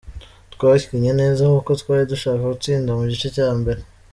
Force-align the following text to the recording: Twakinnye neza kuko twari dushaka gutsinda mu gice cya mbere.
Twakinnye 0.53 1.11
neza 1.21 1.41
kuko 1.53 1.71
twari 1.81 2.03
dushaka 2.11 2.41
gutsinda 2.53 2.89
mu 2.99 3.03
gice 3.11 3.27
cya 3.35 3.49
mbere. 3.59 3.81